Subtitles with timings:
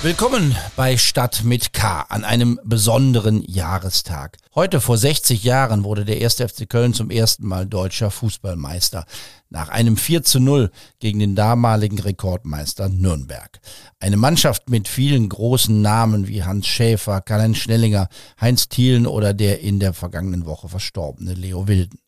[0.00, 4.36] Willkommen bei Stadt mit K an einem besonderen Jahrestag.
[4.54, 6.36] Heute vor 60 Jahren wurde der 1.
[6.36, 9.06] FC Köln zum ersten Mal deutscher Fußballmeister
[9.50, 13.58] nach einem 4 zu 0 gegen den damaligen Rekordmeister Nürnberg.
[13.98, 18.08] Eine Mannschaft mit vielen großen Namen wie Hans Schäfer, Karl-Heinz Schnellinger,
[18.40, 21.98] Heinz Thielen oder der in der vergangenen Woche verstorbene Leo Wilden.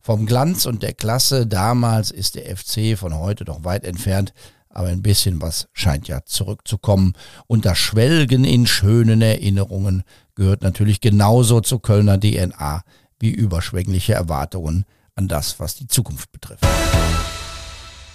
[0.00, 4.32] Vom Glanz und der Klasse damals ist der FC von heute doch weit entfernt,
[4.70, 7.14] aber ein bisschen was scheint ja zurückzukommen.
[7.46, 12.82] Und das Schwelgen in schönen Erinnerungen gehört natürlich genauso zur Kölner DNA
[13.18, 16.66] wie überschwängliche Erwartungen an das, was die Zukunft betrifft.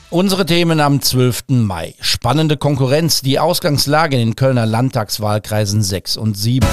[0.10, 1.46] Unsere Themen am 12.
[1.50, 1.94] Mai.
[2.00, 6.68] Spannende Konkurrenz, die Ausgangslage in den Kölner Landtagswahlkreisen 6 und 7.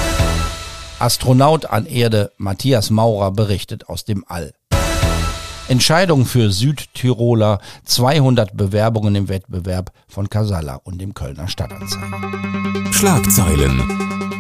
[0.99, 4.53] Astronaut an Erde Matthias Maurer berichtet aus dem All.
[5.73, 12.93] Entscheidung für Südtiroler, 200 Bewerbungen im Wettbewerb von Casalla und dem Kölner Stadtanzeiger.
[12.93, 13.81] Schlagzeilen.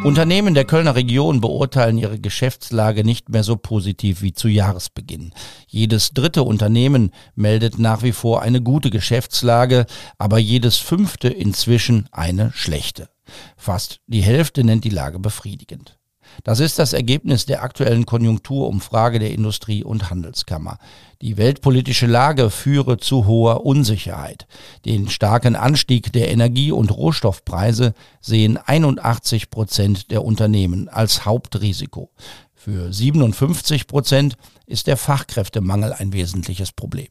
[0.05, 5.33] Unternehmen der Kölner Region beurteilen ihre Geschäftslage nicht mehr so positiv wie zu Jahresbeginn.
[5.67, 9.87] Jedes dritte Unternehmen meldet nach wie vor eine gute Geschäftslage,
[10.19, 13.09] aber jedes fünfte inzwischen eine schlechte.
[13.57, 15.99] Fast die Hälfte nennt die Lage befriedigend.
[16.45, 20.79] Das ist das Ergebnis der aktuellen Konjunkturumfrage der Industrie- und Handelskammer.
[21.21, 24.47] Die weltpolitische Lage führe zu hoher Unsicherheit.
[24.85, 32.11] Den starken Anstieg der Energie- und Rohstoffpreise sehen 81 Prozent der Unternehmen als Hauptrisiko.
[32.55, 37.09] Für 57 Prozent ist der Fachkräftemangel ein wesentliches Problem.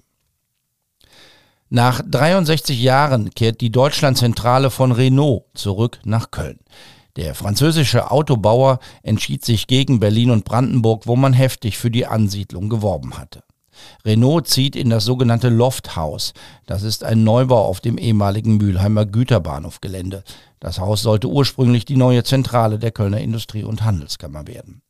[1.73, 6.59] Nach 63 Jahren kehrt die Deutschlandzentrale von Renault zurück nach Köln.
[7.17, 12.69] Der französische Autobauer entschied sich gegen Berlin und Brandenburg, wo man heftig für die Ansiedlung
[12.69, 13.43] geworben hatte.
[14.05, 16.33] Renault zieht in das sogenannte Lofthaus.
[16.65, 20.23] Das ist ein Neubau auf dem ehemaligen Mülheimer Güterbahnhofgelände.
[20.59, 24.81] Das Haus sollte ursprünglich die neue Zentrale der Kölner Industrie- und Handelskammer werden.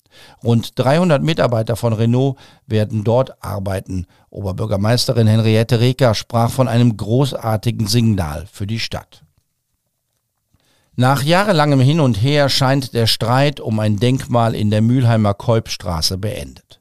[0.44, 4.08] Rund 300 Mitarbeiter von Renault werden dort arbeiten.
[4.30, 9.24] Oberbürgermeisterin Henriette Reker sprach von einem großartigen Signal für die Stadt.
[11.02, 16.20] Nach jahrelangem Hin und Her scheint der Streit um ein Denkmal in der Mülheimer Kolbstraße
[16.20, 16.80] beendet.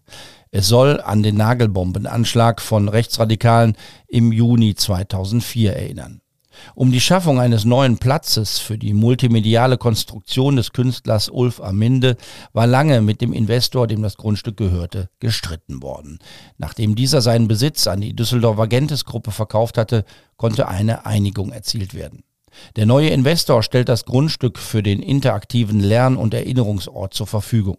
[0.51, 3.79] Es soll an den Nagelbombenanschlag von Rechtsradikalen
[4.09, 6.21] im Juni 2004 erinnern.
[6.75, 12.19] Um die Schaffung eines neuen Platzes für die multimediale Konstruktion des Künstlers Ulf Aminde
[12.53, 16.19] war lange mit dem Investor, dem das Grundstück gehörte, gestritten worden.
[16.59, 20.05] Nachdem dieser seinen Besitz an die Düsseldorfer Gentes-Gruppe verkauft hatte,
[20.37, 22.23] konnte eine Einigung erzielt werden.
[22.77, 27.79] Der neue Investor stellt das Grundstück für den interaktiven Lern- und Erinnerungsort zur Verfügung.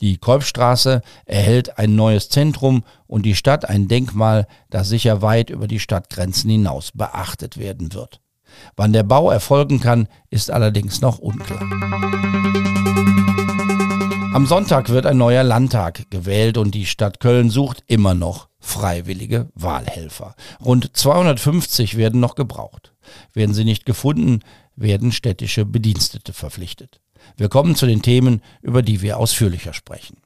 [0.00, 5.66] Die Kolbstraße erhält ein neues Zentrum und die Stadt ein Denkmal, das sicher weit über
[5.66, 8.20] die Stadtgrenzen hinaus beachtet werden wird.
[8.76, 11.62] Wann der Bau erfolgen kann, ist allerdings noch unklar.
[14.32, 19.48] Am Sonntag wird ein neuer Landtag gewählt und die Stadt Köln sucht immer noch freiwillige
[19.54, 20.34] Wahlhelfer.
[20.64, 22.92] Rund 250 werden noch gebraucht.
[23.34, 24.40] Werden sie nicht gefunden,
[24.74, 27.00] werden städtische Bedienstete verpflichtet.
[27.36, 30.16] Wir kommen zu den Themen, über die wir ausführlicher sprechen.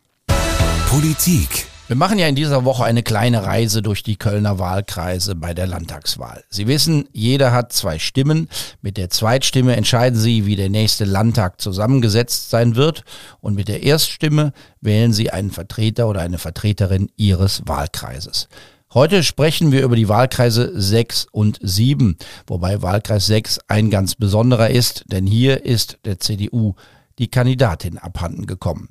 [0.88, 1.66] Politik.
[1.88, 5.66] Wir machen ja in dieser Woche eine kleine Reise durch die Kölner Wahlkreise bei der
[5.66, 6.44] Landtagswahl.
[6.50, 8.50] Sie wissen, jeder hat zwei Stimmen.
[8.82, 13.04] Mit der Zweitstimme entscheiden Sie, wie der nächste Landtag zusammengesetzt sein wird.
[13.40, 18.48] Und mit der Erststimme wählen Sie einen Vertreter oder eine Vertreterin Ihres Wahlkreises.
[18.92, 24.68] Heute sprechen wir über die Wahlkreise 6 und 7, wobei Wahlkreis 6 ein ganz besonderer
[24.68, 26.74] ist, denn hier ist der CDU
[27.18, 28.90] die Kandidatin abhanden gekommen.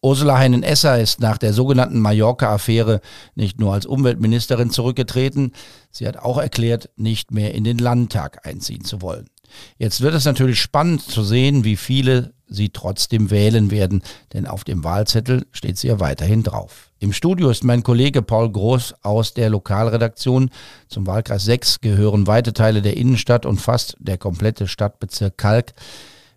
[0.00, 3.00] Ursula Heinen-Esser ist nach der sogenannten Mallorca-Affäre
[3.34, 5.52] nicht nur als Umweltministerin zurückgetreten,
[5.90, 9.28] sie hat auch erklärt, nicht mehr in den Landtag einziehen zu wollen.
[9.78, 14.02] Jetzt wird es natürlich spannend zu sehen, wie viele sie trotzdem wählen werden,
[14.32, 16.90] denn auf dem Wahlzettel steht sie ja weiterhin drauf.
[16.98, 20.50] Im Studio ist mein Kollege Paul Groß aus der Lokalredaktion.
[20.88, 25.72] Zum Wahlkreis 6 gehören weite Teile der Innenstadt und fast der komplette Stadtbezirk Kalk.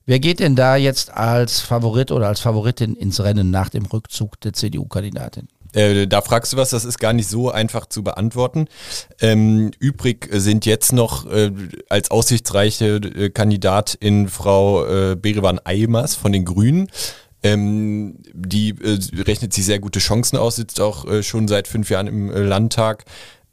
[0.07, 4.39] Wer geht denn da jetzt als Favorit oder als Favoritin ins Rennen nach dem Rückzug
[4.41, 5.47] der CDU-Kandidatin?
[5.73, 8.67] Äh, da fragst du was, das ist gar nicht so einfach zu beantworten.
[9.19, 11.51] Ähm, übrig sind jetzt noch äh,
[11.89, 16.87] als aussichtsreiche äh, Kandidatin Frau äh, Berewan Eimers von den Grünen.
[17.41, 22.07] Ähm, die äh, rechnet sich sehr gute Chancen aus, sitzt auch schon seit fünf Jahren
[22.07, 23.05] im Landtag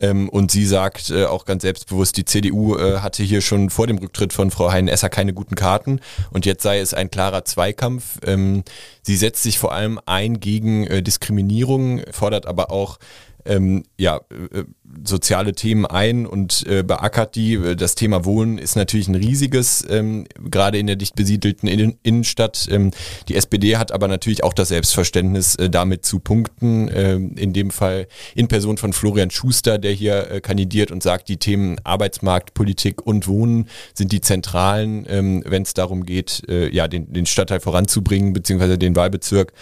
[0.03, 3.87] Ähm, und sie sagt äh, auch ganz selbstbewusst, die CDU äh, hatte hier schon vor
[3.87, 6.01] dem Rücktritt von Frau Heinen-Esser keine guten Karten
[6.31, 8.19] und jetzt sei es ein klarer Zweikampf.
[8.27, 8.65] Ähm,
[9.03, 12.99] sie setzt sich vor allem ein gegen äh, Diskriminierung, fordert aber auch
[13.45, 14.65] ähm, ja, äh,
[15.05, 17.77] soziale Themen ein und äh, beackert die.
[17.77, 22.69] Das Thema Wohnen ist natürlich ein riesiges, ähm, gerade in der dicht besiedelten Innen Innenstadt.
[22.71, 22.91] Ähm,
[23.29, 26.89] die SPD hat aber natürlich auch das Selbstverständnis, äh, damit zu punkten.
[26.89, 31.29] Äh, in dem Fall in Person von Florian Schuster, der hier äh, kandidiert und sagt,
[31.29, 36.69] die Themen Arbeitsmarkt, Politik und Wohnen sind die zentralen, ähm, wenn es darum geht, äh,
[36.69, 39.53] ja, den, den Stadtteil voranzubringen, beziehungsweise den Wahlbezirk.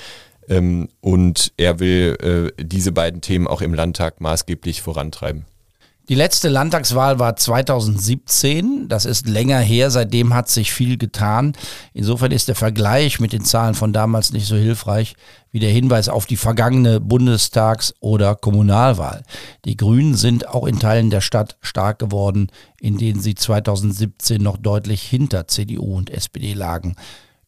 [0.50, 5.46] Ähm, und er will äh, diese beiden Themen auch im Landtag maßgeblich vorantreiben.
[6.08, 8.88] Die letzte Landtagswahl war 2017.
[8.88, 9.92] Das ist länger her.
[9.92, 11.52] Seitdem hat sich viel getan.
[11.94, 15.14] Insofern ist der Vergleich mit den Zahlen von damals nicht so hilfreich
[15.52, 19.22] wie der Hinweis auf die vergangene Bundestags- oder Kommunalwahl.
[19.64, 22.50] Die Grünen sind auch in Teilen der Stadt stark geworden,
[22.80, 26.96] in denen sie 2017 noch deutlich hinter CDU und SPD lagen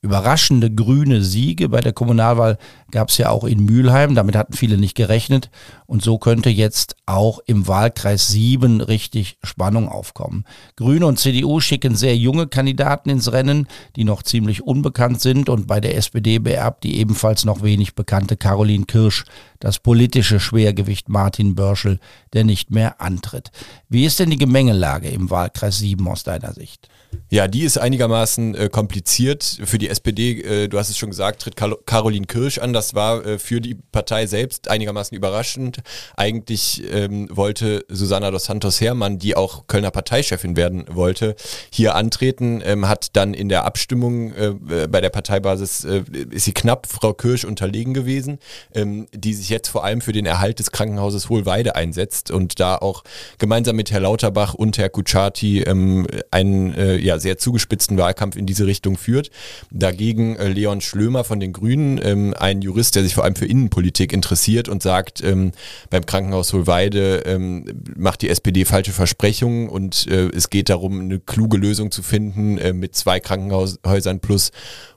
[0.02, 1.68] überraschende grüne Siege.
[1.68, 2.58] Bei der Kommunalwahl
[2.90, 5.48] gab es ja auch in Mülheim, damit hatten viele nicht gerechnet.
[5.86, 10.44] Und so könnte jetzt auch im Wahlkreis 7 richtig Spannung aufkommen.
[10.76, 15.48] Grüne und CDU schicken sehr junge Kandidaten ins Rennen, die noch ziemlich unbekannt sind.
[15.48, 19.24] Und bei der SPD beerbt die ebenfalls noch wenig bekannte Caroline Kirsch
[19.62, 22.00] das politische Schwergewicht Martin Börschel,
[22.32, 23.52] der nicht mehr antritt.
[23.88, 26.88] Wie ist denn die Gemengelage im Wahlkreis 7 aus deiner Sicht?
[27.30, 29.60] Ja, die ist einigermaßen äh, kompliziert.
[29.64, 32.74] Für die SPD, äh, du hast es schon gesagt, tritt Kar Caroline Kirsch an.
[32.74, 35.78] Das war äh, für die Partei selbst einigermaßen überraschend.
[36.16, 41.36] Eigentlich ähm, wollte Susanna dos Santos Hermann, die auch Kölner Parteichefin werden wollte,
[41.70, 44.52] hier antreten, ähm, hat dann in der Abstimmung äh,
[44.88, 48.40] bei der Parteibasis, äh, ist sie knapp Frau Kirsch unterlegen gewesen,
[48.74, 52.76] ähm, die sich jetzt vor allem für den Erhalt des Krankenhauses Hohlweide einsetzt und da
[52.76, 53.04] auch
[53.38, 58.46] gemeinsam mit Herr Lauterbach und Herr Kutschaty ähm, einen äh, ja, sehr zugespitzten Wahlkampf in
[58.46, 59.30] diese Richtung führt.
[59.70, 63.46] Dagegen äh, Leon Schlömer von den Grünen, ähm, ein Jurist, der sich vor allem für
[63.46, 65.52] Innenpolitik interessiert und sagt, ähm,
[65.90, 67.64] beim Krankenhaus Hohlweide ähm,
[67.96, 72.58] macht die SPD falsche Versprechungen und äh, es geht darum, eine kluge Lösung zu finden
[72.58, 74.50] äh, mit zwei Krankenhäusern plus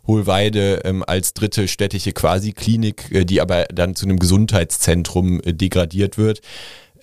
[0.07, 6.18] Hohlweide ähm, als dritte städtische Quasi-Klinik, äh, die aber dann zu einem Gesundheitszentrum äh, degradiert
[6.18, 6.42] wird.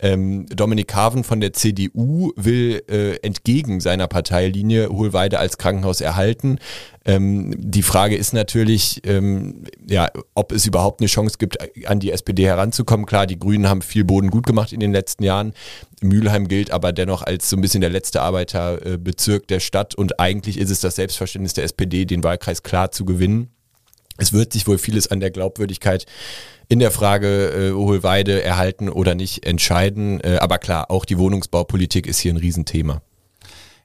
[0.02, 6.58] Ähm, Dominik Haven von der CDU will äh, entgegen seiner Parteilinie Hohlweide als Krankenhaus erhalten.
[7.04, 11.58] Ähm, die Frage ist natürlich, ähm, ja, ob es überhaupt eine Chance gibt,
[11.88, 13.06] an die SPD heranzukommen.
[13.06, 15.52] Klar, die Grünen haben viel Boden gut gemacht in den letzten Jahren.
[16.00, 20.58] Mülheim gilt aber dennoch als so ein bisschen der letzte Arbeiterbezirk der Stadt und eigentlich
[20.58, 23.50] ist es das Selbstverständnis der SPD, den Wahlkreis klar zu gewinnen.
[24.18, 26.06] Es wird sich wohl vieles an der Glaubwürdigkeit
[26.68, 30.20] in der Frage äh, Hohlweide erhalten oder nicht entscheiden.
[30.20, 33.02] Äh, aber klar, auch die Wohnungsbaupolitik ist hier ein Riesenthema.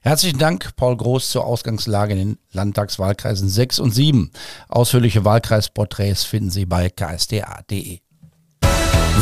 [0.00, 4.30] Herzlichen Dank, Paul Groß, zur Ausgangslage in den Landtagswahlkreisen 6 und 7.
[4.68, 7.98] Ausführliche Wahlkreisporträts finden Sie bei ksda.de.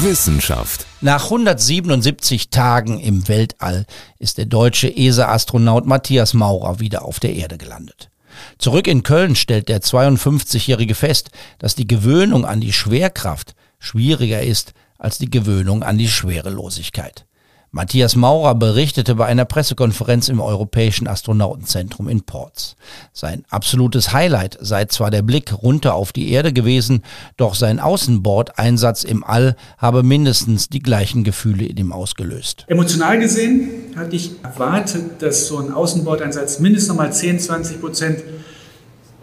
[0.03, 0.87] Wissenschaft.
[1.00, 3.87] Nach 177 Tagen im Weltall
[4.19, 8.11] ist der deutsche ESA-Astronaut Matthias Maurer wieder auf der Erde gelandet.
[8.58, 14.72] Zurück in Köln stellt der 52-Jährige fest, dass die Gewöhnung an die Schwerkraft schwieriger ist
[14.98, 17.26] als die Gewöhnung an die Schwerelosigkeit.
[17.72, 22.76] Matthias Maurer berichtete bei einer Pressekonferenz im Europäischen Astronautenzentrum in Ports.
[23.12, 27.02] Sein absolutes Highlight sei zwar der Blick runter auf die Erde gewesen,
[27.36, 32.64] doch sein Außenbordeinsatz im All habe mindestens die gleichen Gefühle in ihm ausgelöst.
[32.69, 38.22] Emotional gesehen hatte ich erwartet, dass so ein Außenbordeinsatz mindestens noch mal 10, 20 Prozent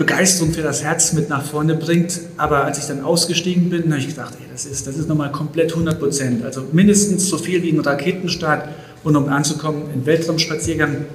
[0.06, 2.20] Begeisterung für das Herz mit nach vorne bringt.
[2.36, 5.32] Aber als ich dann ausgestiegen bin, habe ich gedacht, ey, das ist, das ist nochmal
[5.32, 6.44] komplett 100 Prozent.
[6.44, 8.68] Also mindestens so viel wie ein Raketenstart.
[9.04, 11.06] Und um anzukommen, ein Weltraumspaziergang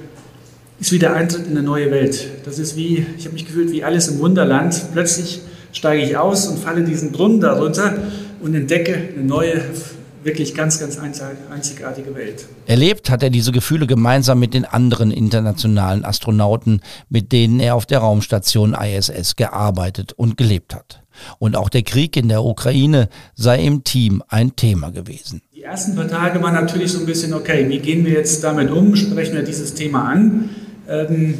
[0.79, 2.27] ist wie der Eintritt in eine neue Welt.
[2.45, 4.81] Das ist wie, ich habe mich gefühlt wie alles im Wunderland.
[4.93, 5.41] Plötzlich
[5.71, 7.95] steige ich aus und falle diesen Brunnen darunter
[8.41, 9.61] und entdecke eine neue
[10.23, 12.45] wirklich ganz, ganz einzigartige Welt.
[12.65, 17.85] Erlebt hat er diese Gefühle gemeinsam mit den anderen internationalen Astronauten, mit denen er auf
[17.85, 21.03] der Raumstation ISS gearbeitet und gelebt hat.
[21.37, 25.41] Und auch der Krieg in der Ukraine sei im Team ein Thema gewesen.
[25.53, 28.71] Die ersten paar Tage waren natürlich so ein bisschen, okay, wie gehen wir jetzt damit
[28.71, 28.95] um?
[28.95, 30.49] Sprechen wir dieses Thema an?
[30.87, 31.37] Ähm,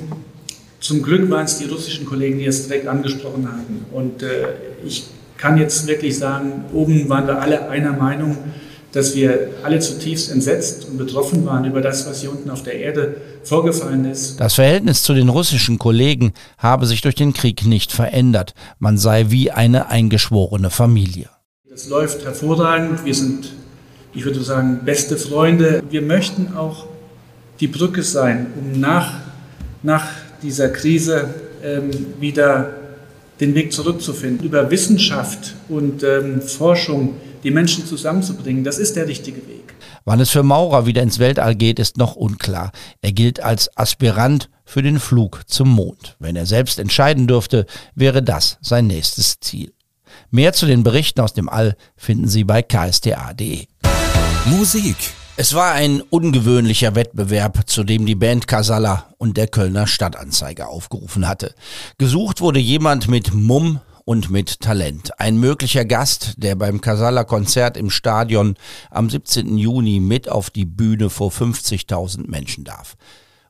[0.79, 3.85] zum Glück waren es die russischen Kollegen, die es direkt angesprochen haben.
[3.91, 4.47] Und äh,
[4.85, 5.07] ich
[5.37, 8.37] kann jetzt wirklich sagen, oben waren wir alle einer Meinung,
[8.91, 12.73] dass wir alle zutiefst entsetzt und betroffen waren über das, was hier unten auf der
[12.73, 14.39] Erde vorgefallen ist.
[14.39, 18.53] Das Verhältnis zu den russischen Kollegen habe sich durch den Krieg nicht verändert.
[18.79, 21.29] Man sei wie eine eingeschworene Familie.
[21.69, 23.05] Das läuft hervorragend.
[23.05, 23.53] Wir sind
[24.13, 25.83] ich würde sagen, beste Freunde.
[25.89, 26.87] Wir möchten auch
[27.59, 29.19] die Brücke sein, um nach,
[29.83, 30.07] nach
[30.41, 32.73] dieser Krise ähm, wieder
[33.39, 34.45] den Weg zurückzufinden.
[34.45, 39.73] Über Wissenschaft und ähm, Forschung die Menschen zusammenzubringen, das ist der richtige Weg.
[40.05, 42.71] Wann es für Maurer wieder ins Weltall geht, ist noch unklar.
[43.01, 46.15] Er gilt als Aspirant für den Flug zum Mond.
[46.19, 47.65] Wenn er selbst entscheiden dürfte,
[47.95, 49.73] wäre das sein nächstes Ziel.
[50.31, 53.65] Mehr zu den Berichten aus dem All finden Sie bei ksta.de.
[54.45, 54.97] Musik
[55.41, 61.29] es war ein ungewöhnlicher Wettbewerb, zu dem die Band Casalla und der Kölner Stadtanzeiger aufgerufen
[61.29, 61.55] hatte.
[61.97, 65.11] Gesucht wurde jemand mit Mumm und mit Talent.
[65.19, 68.55] Ein möglicher Gast, der beim Casalla Konzert im Stadion
[68.89, 69.55] am 17.
[69.55, 72.97] Juni mit auf die Bühne vor 50.000 Menschen darf.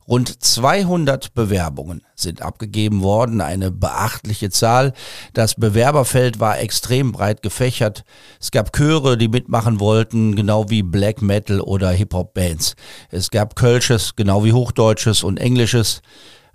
[0.05, 4.91] Rund 200 Bewerbungen sind abgegeben worden, eine beachtliche Zahl.
[5.33, 8.03] Das Bewerberfeld war extrem breit gefächert.
[8.41, 12.75] Es gab Chöre, die mitmachen wollten, genau wie Black Metal oder Hip-Hop-Bands.
[13.11, 16.01] Es gab Kölsches, genau wie Hochdeutsches und Englisches.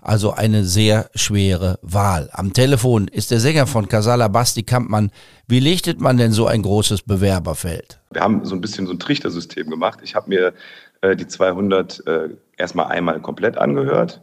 [0.05, 2.29] Also eine sehr schwere Wahl.
[2.31, 5.09] Am Telefon ist der Sänger von Casala Basti Kampmann.
[5.47, 7.99] Wie lichtet man denn so ein großes Bewerberfeld?
[8.11, 10.01] Wir haben so ein bisschen so ein Trichtersystem gemacht.
[10.03, 10.53] Ich habe mir
[11.01, 14.21] äh, die 200 äh, erstmal einmal komplett angehört,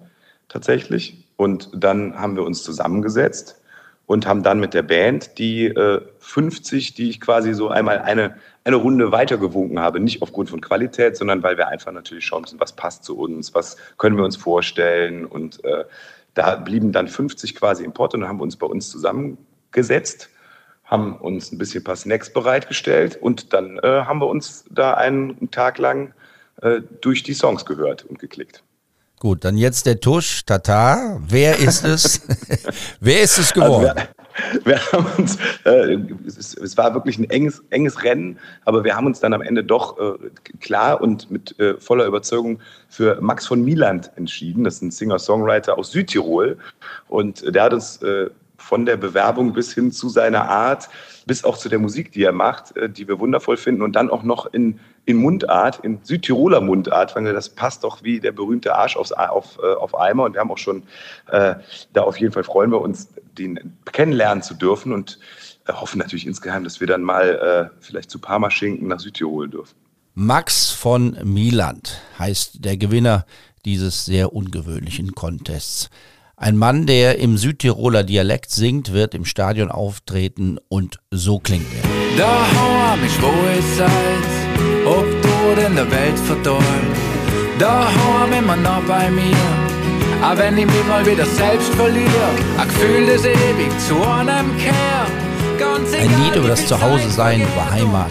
[0.49, 1.27] tatsächlich.
[1.37, 3.61] Und dann haben wir uns zusammengesetzt
[4.07, 8.37] und haben dann mit der Band die äh, 50, die ich quasi so einmal eine,
[8.65, 12.61] eine Runde weitergewunken habe, nicht aufgrund von Qualität, sondern weil wir einfach natürlich schauen müssen,
[12.61, 15.25] was passt zu uns, was können wir uns vorstellen.
[15.25, 15.85] Und äh,
[16.35, 20.29] da blieben dann 50 quasi im Pott und haben uns bei uns zusammengesetzt
[20.93, 24.93] haben uns ein bisschen ein paar Snacks bereitgestellt und dann äh, haben wir uns da
[24.93, 26.13] einen Tag lang
[26.61, 28.63] äh, durch die Songs gehört und geklickt.
[29.19, 31.19] Gut, dann jetzt der Tusch, Tata.
[31.27, 32.21] Wer ist es?
[33.01, 33.97] Wer ist es geworden?
[33.97, 34.22] Also
[34.65, 39.07] wir, haben uns, äh, es, es, war wirklich ein enges, enges Rennen, aber wir haben
[39.07, 43.63] uns dann am Ende doch äh, klar und mit äh, voller Überzeugung für Max von
[43.63, 44.65] Mieland entschieden.
[44.65, 46.59] Das ist ein Singer-Songwriter aus Südtirol
[47.09, 50.89] und der hat uns äh, von der Bewerbung bis hin zu seiner Art,
[51.27, 54.11] bis auch zu der Musik, die er macht, äh, die wir wundervoll finden und dann
[54.11, 58.75] auch noch in, in Mundart, in Südtiroler Mundart, weil das passt doch wie der berühmte
[58.75, 60.85] Arsch aufs, auf, äh, auf Eimer und wir haben auch schon,
[61.29, 61.57] äh,
[61.93, 65.19] da auf jeden Fall freuen wir uns, den kennenlernen zu dürfen und
[65.67, 69.49] äh, hoffen natürlich insgeheim, dass wir dann mal äh, vielleicht zu Parma Schinken nach Südtirol
[69.49, 69.75] dürfen.
[70.15, 73.25] Max von Mieland heißt der Gewinner
[73.65, 75.89] dieses sehr ungewöhnlichen Contests.
[76.37, 82.19] Ein Mann, der im Südtiroler Dialekt singt, wird im Stadion auftreten und so klingt er.
[82.19, 84.42] Daheim ist wo ihr seid,
[84.99, 86.87] ob du in der Welt verdorben.
[87.59, 89.37] Daheim immer noch bei mir,
[90.21, 95.13] aber wenn ich mich mal wieder selbst verliere, ein Gefühl, das ewig zu einem kehrt.
[96.01, 98.11] Ein Lied über das Zuhause-Sein, über Heimat.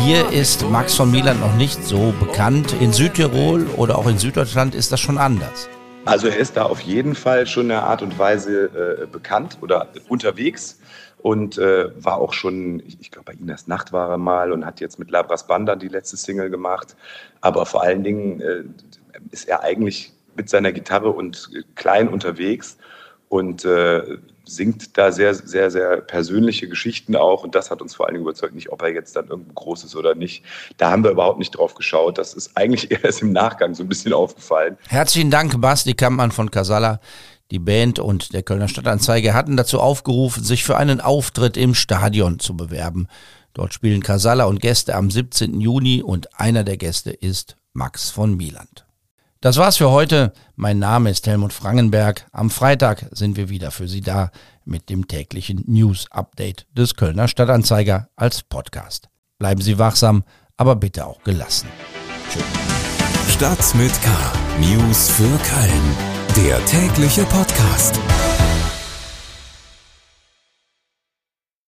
[0.00, 2.74] Hier ist Max von Milan noch nicht so bekannt.
[2.80, 5.68] In Südtirol oder auch in Süddeutschland ist das schon anders.
[6.04, 9.58] Also er ist da auf jeden Fall schon in einer Art und Weise äh, bekannt
[9.62, 10.78] oder unterwegs
[11.24, 14.66] und äh, war auch schon, ich, ich glaube, bei Inas Nacht war er mal und
[14.66, 16.96] hat jetzt mit Labras Banda die letzte Single gemacht.
[17.40, 18.64] Aber vor allen Dingen äh,
[19.30, 22.76] ist er eigentlich mit seiner Gitarre und äh, klein unterwegs
[23.28, 27.44] und äh, singt da sehr, sehr, sehr persönliche Geschichten auch.
[27.44, 29.84] Und das hat uns vor allen Dingen überzeugt, nicht ob er jetzt dann irgendwo groß
[29.84, 30.44] ist oder nicht.
[30.76, 32.18] Da haben wir überhaupt nicht drauf geschaut.
[32.18, 34.76] Das ist eigentlich erst im Nachgang so ein bisschen aufgefallen.
[34.88, 37.00] Herzlichen Dank, Basti Kampmann von Casala.
[37.50, 42.38] Die Band und der Kölner Stadtanzeiger hatten dazu aufgerufen, sich für einen Auftritt im Stadion
[42.38, 43.06] zu bewerben.
[43.52, 45.60] Dort spielen Casala und Gäste am 17.
[45.60, 48.83] Juni und einer der Gäste ist Max von Mieland.
[49.44, 50.32] Das war's für heute.
[50.56, 52.24] Mein Name ist Helmut Frangenberg.
[52.32, 54.30] Am Freitag sind wir wieder für Sie da
[54.64, 59.10] mit dem täglichen News Update des Kölner Stadtanzeiger als Podcast.
[59.38, 60.24] Bleiben Sie wachsam,
[60.56, 61.68] aber bitte auch gelassen.
[63.28, 64.10] Stadt mit K.
[64.60, 66.46] News für Köln.
[66.46, 68.00] Der tägliche Podcast.